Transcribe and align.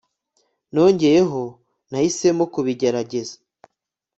Nongeyeho 0.73 1.41
nahisemo 1.89 2.43
kubigerageza 2.53 3.35